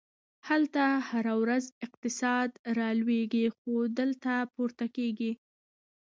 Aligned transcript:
هلته 0.47 0.83
هره 1.09 1.33
ورځ 1.41 1.65
اقتصاد 1.85 2.49
رالویږي، 2.77 3.45
خو 3.57 3.71
دلته 3.99 4.31
پورته 4.53 4.85
کیږي! 4.95 5.31